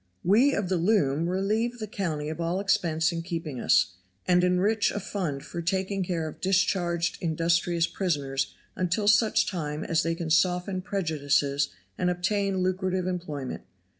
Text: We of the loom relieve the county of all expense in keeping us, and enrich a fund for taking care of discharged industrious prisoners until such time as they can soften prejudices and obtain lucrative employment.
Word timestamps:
We 0.23 0.55
of 0.55 0.67
the 0.67 0.77
loom 0.77 1.29
relieve 1.29 1.77
the 1.77 1.85
county 1.85 2.29
of 2.29 2.41
all 2.41 2.59
expense 2.59 3.11
in 3.11 3.21
keeping 3.21 3.59
us, 3.61 3.97
and 4.27 4.43
enrich 4.43 4.89
a 4.89 4.99
fund 4.99 5.45
for 5.45 5.61
taking 5.61 6.03
care 6.03 6.27
of 6.27 6.41
discharged 6.41 7.19
industrious 7.21 7.85
prisoners 7.85 8.55
until 8.75 9.07
such 9.07 9.45
time 9.47 9.83
as 9.83 10.01
they 10.01 10.15
can 10.15 10.31
soften 10.31 10.81
prejudices 10.81 11.69
and 11.99 12.09
obtain 12.09 12.63
lucrative 12.63 13.05
employment. 13.05 13.61